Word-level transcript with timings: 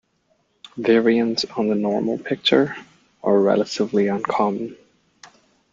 Variants 0.77 1.45
on 1.57 1.67
the 1.67 1.75
normal 1.75 2.17
picture 2.17 2.75
are 3.21 3.39
relatively 3.39 4.07
uncommon. 4.07 4.75